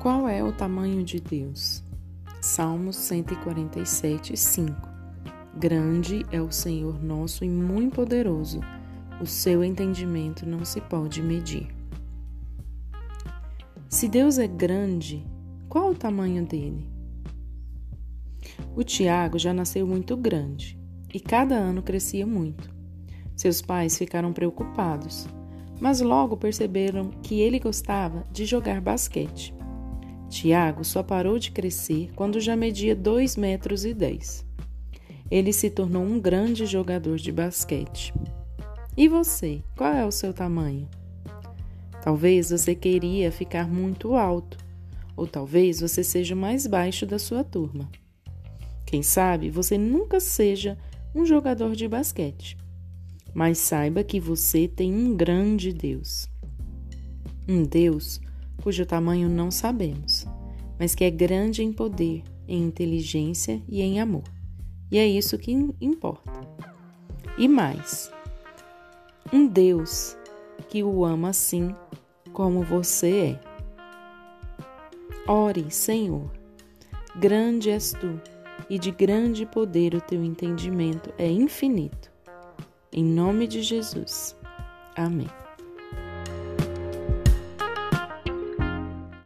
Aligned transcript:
Qual 0.00 0.26
é 0.26 0.42
o 0.42 0.50
tamanho 0.50 1.04
de 1.04 1.20
Deus? 1.20 1.84
Salmos 2.40 2.96
147, 2.96 4.34
5 4.34 4.74
Grande 5.54 6.24
é 6.32 6.40
o 6.40 6.50
Senhor 6.50 7.04
nosso 7.04 7.44
e 7.44 7.50
muito 7.50 7.96
poderoso, 7.96 8.60
o 9.20 9.26
seu 9.26 9.62
entendimento 9.62 10.46
não 10.46 10.64
se 10.64 10.80
pode 10.80 11.22
medir. 11.22 11.68
Se 13.90 14.08
Deus 14.08 14.38
é 14.38 14.46
grande, 14.46 15.22
qual 15.68 15.90
o 15.90 15.94
tamanho 15.94 16.46
dele? 16.46 16.88
O 18.74 18.82
Tiago 18.82 19.38
já 19.38 19.52
nasceu 19.52 19.86
muito 19.86 20.16
grande 20.16 20.80
e 21.12 21.20
cada 21.20 21.56
ano 21.56 21.82
crescia 21.82 22.26
muito. 22.26 22.74
Seus 23.36 23.60
pais 23.60 23.98
ficaram 23.98 24.32
preocupados, 24.32 25.28
mas 25.78 26.00
logo 26.00 26.38
perceberam 26.38 27.10
que 27.22 27.38
ele 27.38 27.60
gostava 27.60 28.24
de 28.32 28.46
jogar 28.46 28.80
basquete. 28.80 29.59
Tiago 30.30 30.84
só 30.84 31.02
parou 31.02 31.40
de 31.40 31.50
crescer 31.50 32.08
quando 32.14 32.40
já 32.40 32.54
media 32.54 32.94
2 32.94 33.36
metros 33.36 33.84
e 33.84 33.92
10. 33.92 34.46
Ele 35.28 35.52
se 35.52 35.68
tornou 35.68 36.04
um 36.04 36.20
grande 36.20 36.64
jogador 36.66 37.16
de 37.16 37.32
basquete. 37.32 38.14
E 38.96 39.08
você, 39.08 39.60
qual 39.76 39.92
é 39.92 40.06
o 40.06 40.12
seu 40.12 40.32
tamanho? 40.32 40.88
Talvez 42.02 42.50
você 42.50 42.76
queria 42.76 43.32
ficar 43.32 43.68
muito 43.68 44.14
alto, 44.14 44.56
ou 45.16 45.26
talvez 45.26 45.80
você 45.80 46.02
seja 46.02 46.34
o 46.34 46.38
mais 46.38 46.64
baixo 46.66 47.04
da 47.04 47.18
sua 47.18 47.42
turma. 47.42 47.90
Quem 48.86 49.02
sabe 49.02 49.50
você 49.50 49.76
nunca 49.76 50.20
seja 50.20 50.78
um 51.12 51.26
jogador 51.26 51.74
de 51.74 51.88
basquete, 51.88 52.56
mas 53.34 53.58
saiba 53.58 54.04
que 54.04 54.20
você 54.20 54.68
tem 54.68 54.94
um 54.94 55.16
grande 55.16 55.72
Deus. 55.72 56.28
Um 57.48 57.64
Deus 57.64 58.20
cujo 58.60 58.86
tamanho 58.86 59.28
não 59.28 59.50
sabemos, 59.50 60.26
mas 60.78 60.94
que 60.94 61.04
é 61.04 61.10
grande 61.10 61.62
em 61.62 61.72
poder, 61.72 62.22
em 62.46 62.62
inteligência 62.62 63.62
e 63.68 63.80
em 63.80 64.00
amor. 64.00 64.24
E 64.90 64.98
é 64.98 65.06
isso 65.06 65.38
que 65.38 65.52
importa. 65.80 66.40
E 67.38 67.48
mais, 67.48 68.12
um 69.32 69.46
Deus 69.46 70.16
que 70.68 70.82
o 70.82 71.04
ama 71.04 71.30
assim 71.30 71.74
como 72.32 72.62
você 72.62 73.38
é. 73.38 73.40
Ore, 75.26 75.70
Senhor, 75.70 76.30
grande 77.16 77.70
és 77.70 77.92
tu, 77.92 78.20
e 78.68 78.78
de 78.78 78.90
grande 78.90 79.46
poder 79.46 79.94
o 79.94 80.00
teu 80.00 80.22
entendimento 80.24 81.12
é 81.18 81.28
infinito. 81.28 82.10
Em 82.92 83.04
nome 83.04 83.46
de 83.46 83.62
Jesus. 83.62 84.36
Amém. 84.96 85.28